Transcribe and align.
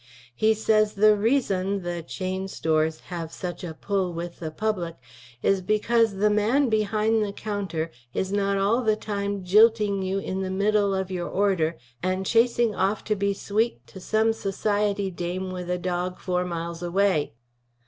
He 0.33 0.55
says 0.55 0.93
the 0.95 1.15
reazon 1.15 1.83
the 1.83 2.01
Chane 2.01 2.47
Stores 2.47 3.01
have 3.13 3.31
such 3.31 3.63
a 3.63 3.75
pull 3.75 4.11
with 4.13 4.39
the 4.39 4.49
public 4.49 4.95
is 5.43 5.61
becuase 5.61 6.19
the 6.19 6.31
man 6.31 6.69
behine 6.71 7.21
the 7.21 7.31
counter 7.31 7.91
is 8.11 8.31
not 8.31 8.57
all 8.57 8.81
the 8.81 8.95
time 8.95 9.43
jilting 9.43 10.01
you 10.01 10.17
in 10.17 10.41
the 10.41 10.49
middle 10.49 10.95
of 10.95 11.11
your 11.11 11.27
order 11.29 11.77
& 12.03 12.23
chacing 12.23 12.73
off 12.73 13.03
to 13.03 13.15
be 13.15 13.35
sweet 13.35 13.85
to 13.85 13.99
some 13.99 14.29
sosciety 14.31 15.15
dame 15.15 15.51
with 15.51 15.69
a 15.69 15.77
dog 15.77 16.17
4 16.17 16.45
miles 16.45 16.81
away. 16.81 17.33